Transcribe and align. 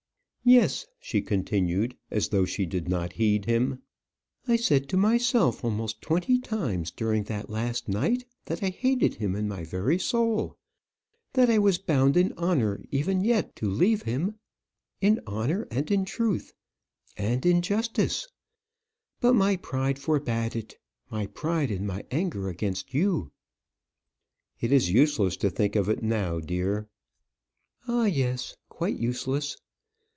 "Yes," 0.43 0.87
she 0.99 1.21
continued, 1.21 1.95
as 2.09 2.29
though 2.29 2.45
she 2.45 2.65
did 2.65 2.89
not 2.89 3.13
heed 3.13 3.45
him, 3.45 3.83
"I 4.47 4.55
said 4.55 4.89
to 4.89 4.97
myself 4.97 5.63
almost 5.63 6.01
twenty 6.01 6.39
times 6.39 6.89
during 6.89 7.25
that 7.25 7.47
last 7.47 7.87
night 7.87 8.25
that 8.45 8.63
I 8.63 8.69
hated 8.69 9.13
him 9.15 9.35
in 9.35 9.47
my 9.47 9.63
very 9.63 9.99
soul, 9.99 10.57
that 11.33 11.47
I 11.47 11.59
was 11.59 11.77
bound 11.77 12.17
in 12.17 12.33
honour 12.39 12.83
even 12.89 13.23
yet 13.23 13.55
to 13.57 13.69
leave 13.69 14.01
him 14.01 14.33
in 14.99 15.19
honour, 15.27 15.67
and 15.69 15.91
in 15.91 16.05
truth, 16.05 16.53
and 17.15 17.45
in 17.45 17.61
justice. 17.61 18.27
But 19.19 19.33
my 19.33 19.57
pride 19.57 19.99
forbade 19.99 20.55
it 20.55 20.73
my 21.11 21.27
pride 21.27 21.69
and 21.69 21.85
my 21.85 22.03
anger 22.09 22.49
against 22.49 22.95
you." 22.95 23.31
"It 24.59 24.71
is 24.71 24.89
useless 24.91 25.37
to 25.37 25.51
think 25.51 25.75
of 25.75 25.87
it 25.87 26.01
now, 26.01 26.39
dear." 26.39 26.89
"Ah, 27.87 28.05
yes! 28.05 28.57
quite 28.69 28.97
useless. 28.99 29.55